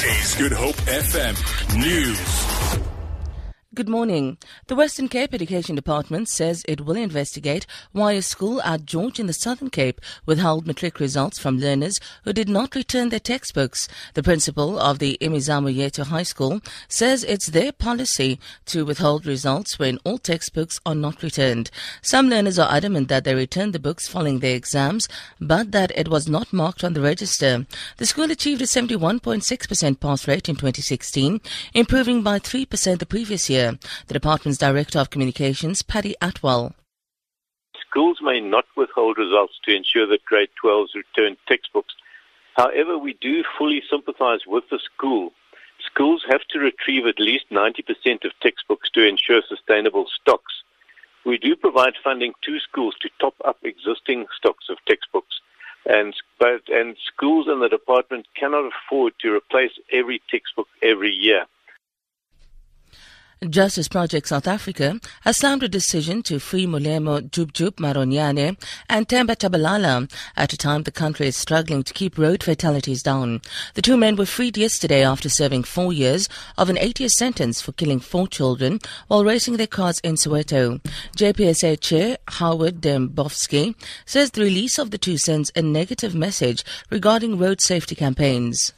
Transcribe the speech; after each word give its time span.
Good 0.00 0.52
Hope 0.52 0.76
FM 0.76 1.76
News. 1.76 2.57
Good 3.78 3.88
morning. 3.88 4.38
The 4.66 4.74
Western 4.74 5.06
Cape 5.06 5.32
Education 5.32 5.76
Department 5.76 6.28
says 6.28 6.64
it 6.66 6.80
will 6.80 6.96
investigate 6.96 7.64
why 7.92 8.14
a 8.14 8.22
school 8.22 8.60
at 8.62 8.84
George 8.84 9.20
in 9.20 9.28
the 9.28 9.32
Southern 9.32 9.70
Cape 9.70 10.00
withheld 10.26 10.66
matric 10.66 10.98
results 10.98 11.38
from 11.38 11.60
learners 11.60 12.00
who 12.24 12.32
did 12.32 12.48
not 12.48 12.74
return 12.74 13.10
their 13.10 13.20
textbooks. 13.20 13.86
The 14.14 14.22
principal 14.24 14.80
of 14.80 14.98
the 14.98 15.16
Imizamo 15.20 15.72
Yethu 15.72 16.06
High 16.06 16.24
School 16.24 16.60
says 16.88 17.22
it's 17.22 17.46
their 17.46 17.70
policy 17.70 18.40
to 18.66 18.84
withhold 18.84 19.26
results 19.26 19.78
when 19.78 19.98
all 19.98 20.18
textbooks 20.18 20.80
are 20.84 20.96
not 20.96 21.22
returned. 21.22 21.70
Some 22.02 22.28
learners 22.28 22.58
are 22.58 22.74
adamant 22.74 23.06
that 23.10 23.22
they 23.22 23.36
returned 23.36 23.74
the 23.74 23.78
books 23.78 24.08
following 24.08 24.40
their 24.40 24.56
exams, 24.56 25.08
but 25.40 25.70
that 25.70 25.92
it 25.96 26.08
was 26.08 26.26
not 26.26 26.52
marked 26.52 26.82
on 26.82 26.94
the 26.94 27.00
register. 27.00 27.64
The 27.98 28.06
school 28.06 28.32
achieved 28.32 28.60
a 28.60 28.64
71.6% 28.64 30.00
pass 30.00 30.26
rate 30.26 30.48
in 30.48 30.56
2016, 30.56 31.40
improving 31.74 32.24
by 32.24 32.40
3% 32.40 32.98
the 32.98 33.06
previous 33.06 33.48
year. 33.48 33.67
The 34.06 34.14
department's 34.14 34.58
Director 34.58 34.98
of 34.98 35.10
Communications, 35.10 35.82
Paddy 35.82 36.14
Attwell. 36.22 36.74
Schools 37.88 38.18
may 38.22 38.40
not 38.40 38.64
withhold 38.76 39.18
results 39.18 39.54
to 39.64 39.74
ensure 39.74 40.06
that 40.06 40.24
grade 40.24 40.50
12s 40.62 40.94
return 40.94 41.36
textbooks. 41.46 41.94
However, 42.54 42.98
we 42.98 43.14
do 43.20 43.44
fully 43.56 43.82
sympathize 43.90 44.40
with 44.46 44.64
the 44.70 44.78
school. 44.78 45.32
Schools 45.84 46.24
have 46.28 46.42
to 46.50 46.58
retrieve 46.58 47.06
at 47.06 47.20
least 47.20 47.46
90% 47.50 48.24
of 48.24 48.32
textbooks 48.42 48.90
to 48.90 49.06
ensure 49.06 49.42
sustainable 49.48 50.06
stocks. 50.20 50.62
We 51.24 51.38
do 51.38 51.56
provide 51.56 51.94
funding 52.02 52.32
to 52.42 52.58
schools 52.60 52.94
to 53.00 53.10
top 53.20 53.34
up 53.44 53.58
existing 53.62 54.26
stocks 54.36 54.66
of 54.68 54.78
textbooks. 54.86 55.40
And, 55.86 56.14
but, 56.38 56.68
and 56.68 56.96
schools 57.06 57.46
and 57.48 57.62
the 57.62 57.68
department 57.68 58.26
cannot 58.34 58.70
afford 58.72 59.14
to 59.20 59.34
replace 59.34 59.72
every 59.92 60.20
textbook 60.30 60.68
every 60.82 61.12
year. 61.12 61.46
Justice 63.46 63.86
Project 63.86 64.26
South 64.26 64.48
Africa 64.48 64.98
has 65.20 65.36
slammed 65.36 65.62
a 65.62 65.68
decision 65.68 66.24
to 66.24 66.40
free 66.40 66.66
Molemo 66.66 67.20
Jubjub 67.30 67.76
Maarohanye 67.76 68.60
and 68.88 69.06
Themba 69.06 69.36
Tshabalala 69.36 70.10
at 70.36 70.52
a 70.52 70.56
time 70.56 70.82
the 70.82 70.90
country 70.90 71.28
is 71.28 71.36
struggling 71.36 71.84
to 71.84 71.94
keep 71.94 72.18
road 72.18 72.42
fatalities 72.42 73.00
down. 73.00 73.40
The 73.74 73.82
two 73.82 73.96
men 73.96 74.16
were 74.16 74.26
freed 74.26 74.58
yesterday 74.58 75.04
after 75.04 75.28
serving 75.28 75.62
four 75.62 75.92
years 75.92 76.28
of 76.56 76.68
an 76.68 76.78
eight-year 76.78 77.10
sentence 77.10 77.60
for 77.60 77.70
killing 77.72 78.00
four 78.00 78.26
children 78.26 78.80
while 79.06 79.24
racing 79.24 79.56
their 79.56 79.68
cars 79.68 80.00
in 80.00 80.16
Soweto. 80.16 80.80
JPSA 81.16 81.78
Chair 81.80 82.16
Howard 82.26 82.80
Dembovsky 82.80 83.76
says 84.04 84.32
the 84.32 84.42
release 84.42 84.78
of 84.78 84.90
the 84.90 84.98
two 84.98 85.16
sends 85.16 85.52
a 85.54 85.62
negative 85.62 86.14
message 86.14 86.64
regarding 86.90 87.38
road 87.38 87.60
safety 87.60 87.94
campaigns. 87.94 88.72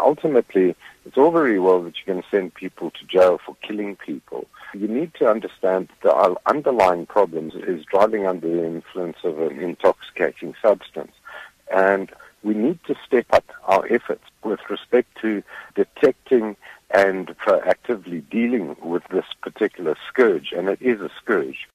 Ultimately, 0.00 0.74
it's 1.06 1.16
all 1.16 1.30
very 1.30 1.58
well 1.60 1.82
that 1.82 1.94
you 1.98 2.14
can 2.14 2.24
send 2.30 2.54
people 2.54 2.90
to 2.90 3.06
jail 3.06 3.38
for 3.44 3.56
killing 3.62 3.96
people. 3.96 4.46
You 4.74 4.88
need 4.88 5.14
to 5.14 5.30
understand 5.30 5.88
that 6.02 6.14
the 6.14 6.36
underlying 6.46 7.06
problem 7.06 7.52
is 7.54 7.84
driving 7.84 8.26
under 8.26 8.48
the 8.48 8.66
influence 8.66 9.18
of 9.22 9.38
an 9.38 9.58
intoxicating 9.60 10.54
substance. 10.60 11.12
And 11.72 12.10
we 12.42 12.54
need 12.54 12.80
to 12.86 12.96
step 13.06 13.26
up 13.30 13.44
our 13.64 13.86
efforts 13.88 14.24
with 14.42 14.60
respect 14.68 15.16
to 15.22 15.42
detecting 15.76 16.56
and 16.90 17.28
proactively 17.38 18.28
dealing 18.28 18.76
with 18.82 19.04
this 19.10 19.26
particular 19.42 19.96
scourge. 20.08 20.52
And 20.52 20.68
it 20.68 20.82
is 20.82 21.00
a 21.00 21.10
scourge. 21.20 21.68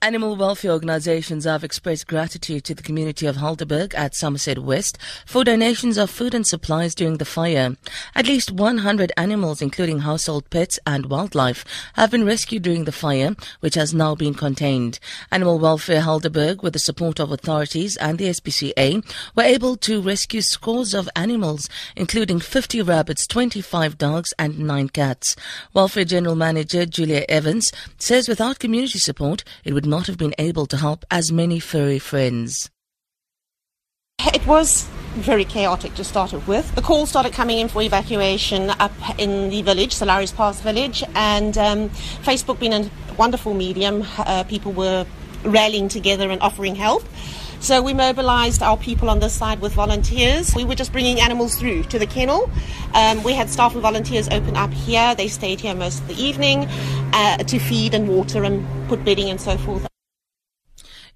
Animal 0.00 0.36
welfare 0.36 0.70
organizations 0.70 1.44
have 1.44 1.64
expressed 1.64 2.06
gratitude 2.06 2.62
to 2.62 2.72
the 2.72 2.84
community 2.84 3.26
of 3.26 3.34
Helderberg 3.34 3.94
at 3.94 4.14
Somerset 4.14 4.60
West 4.60 4.96
for 5.26 5.42
donations 5.42 5.98
of 5.98 6.08
food 6.08 6.34
and 6.34 6.46
supplies 6.46 6.94
during 6.94 7.16
the 7.16 7.24
fire. 7.24 7.74
At 8.14 8.28
least 8.28 8.52
100 8.52 9.10
animals, 9.16 9.60
including 9.60 9.98
household 9.98 10.48
pets 10.50 10.78
and 10.86 11.06
wildlife, 11.06 11.64
have 11.94 12.12
been 12.12 12.24
rescued 12.24 12.62
during 12.62 12.84
the 12.84 12.92
fire, 12.92 13.34
which 13.58 13.74
has 13.74 13.92
now 13.92 14.14
been 14.14 14.34
contained. 14.34 15.00
Animal 15.32 15.58
Welfare 15.58 16.02
Helderberg, 16.02 16.62
with 16.62 16.74
the 16.74 16.78
support 16.78 17.18
of 17.18 17.32
authorities 17.32 17.96
and 17.96 18.18
the 18.18 18.28
SPCA, 18.28 19.04
were 19.34 19.42
able 19.42 19.76
to 19.78 20.00
rescue 20.00 20.42
scores 20.42 20.94
of 20.94 21.08
animals, 21.16 21.68
including 21.96 22.38
50 22.38 22.82
rabbits, 22.82 23.26
25 23.26 23.98
dogs, 23.98 24.32
and 24.38 24.60
9 24.60 24.90
cats. 24.90 25.34
Welfare 25.74 26.04
General 26.04 26.36
Manager 26.36 26.86
Julia 26.86 27.24
Evans 27.28 27.72
says 27.98 28.28
without 28.28 28.60
community 28.60 29.00
support, 29.00 29.42
it 29.64 29.72
would 29.72 29.87
not 29.88 30.06
have 30.06 30.18
been 30.18 30.34
able 30.38 30.66
to 30.66 30.76
help 30.76 31.04
as 31.10 31.32
many 31.32 31.58
furry 31.58 31.98
friends. 31.98 32.70
It 34.34 34.46
was 34.46 34.88
very 35.14 35.44
chaotic 35.44 35.94
to 35.94 36.04
start 36.04 36.32
it 36.32 36.46
with. 36.46 36.74
The 36.74 36.82
calls 36.82 37.08
started 37.08 37.32
coming 37.32 37.58
in 37.58 37.68
for 37.68 37.82
evacuation 37.82 38.70
up 38.70 38.92
in 39.18 39.50
the 39.50 39.62
village, 39.62 39.94
Sir 39.94 40.06
Lowry's 40.06 40.32
Pass 40.32 40.60
village, 40.60 41.02
and 41.14 41.56
um, 41.56 41.88
Facebook 42.22 42.60
being 42.60 42.74
a 42.74 42.90
wonderful 43.16 43.54
medium, 43.54 44.04
uh, 44.18 44.44
people 44.44 44.72
were 44.72 45.06
rallying 45.44 45.88
together 45.88 46.30
and 46.30 46.40
offering 46.42 46.74
help. 46.74 47.04
So 47.60 47.82
we 47.82 47.92
mobilized 47.92 48.62
our 48.62 48.76
people 48.76 49.10
on 49.10 49.18
this 49.18 49.34
side 49.34 49.60
with 49.60 49.72
volunteers. 49.72 50.54
We 50.54 50.64
were 50.64 50.76
just 50.76 50.92
bringing 50.92 51.20
animals 51.20 51.56
through 51.56 51.82
to 51.84 51.98
the 51.98 52.06
kennel. 52.06 52.50
Um, 52.94 53.22
we 53.24 53.32
had 53.32 53.50
staff 53.50 53.72
and 53.72 53.82
volunteers 53.82 54.28
open 54.28 54.56
up 54.56 54.72
here. 54.72 55.14
They 55.16 55.28
stayed 55.28 55.60
here 55.60 55.74
most 55.74 56.00
of 56.00 56.08
the 56.08 56.14
evening 56.14 56.66
uh, 57.12 57.38
to 57.38 57.58
feed 57.58 57.94
and 57.94 58.08
water 58.08 58.44
and 58.44 58.64
put 58.88 59.04
bedding 59.04 59.28
and 59.28 59.40
so 59.40 59.58
forth. 59.58 59.88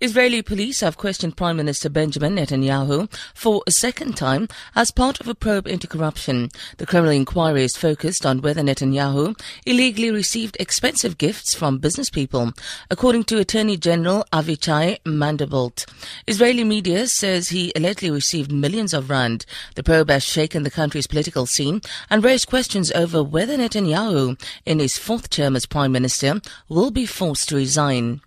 Israeli 0.02 0.42
police 0.42 0.80
have 0.80 0.98
questioned 0.98 1.36
Prime 1.36 1.56
Minister 1.56 1.88
Benjamin 1.88 2.34
Netanyahu 2.34 3.08
for 3.34 3.62
a 3.68 3.70
second 3.70 4.16
time 4.16 4.48
as 4.74 4.90
part 4.90 5.20
of 5.20 5.28
a 5.28 5.34
probe 5.36 5.68
into 5.68 5.86
corruption. 5.86 6.48
The 6.78 6.86
criminal 6.86 7.12
inquiry 7.12 7.62
is 7.62 7.76
focused 7.76 8.26
on 8.26 8.42
whether 8.42 8.62
Netanyahu 8.62 9.40
illegally 9.64 10.10
received 10.10 10.56
expensive 10.58 11.18
gifts 11.18 11.54
from 11.54 11.78
business 11.78 12.10
people, 12.10 12.52
according 12.90 13.22
to 13.24 13.38
Attorney 13.38 13.76
General 13.76 14.24
Avichai 14.32 14.98
Mandelblit. 15.04 15.86
Israeli 16.26 16.64
media 16.64 17.06
says 17.06 17.50
he 17.50 17.72
allegedly 17.76 18.10
received 18.10 18.50
millions 18.50 18.92
of 18.92 19.08
rand. 19.08 19.46
The 19.76 19.84
probe 19.84 20.10
has 20.10 20.24
shaken 20.24 20.64
the 20.64 20.70
country's 20.72 21.06
political 21.06 21.46
scene 21.46 21.80
and 22.10 22.24
raised 22.24 22.48
questions 22.48 22.90
over 22.90 23.22
whether 23.22 23.56
Netanyahu, 23.56 24.36
in 24.66 24.80
his 24.80 24.98
fourth 24.98 25.30
term 25.30 25.54
as 25.54 25.64
Prime 25.64 25.92
Minister, 25.92 26.40
will 26.68 26.90
be 26.90 27.06
forced 27.06 27.50
to 27.50 27.54
resign. 27.54 28.20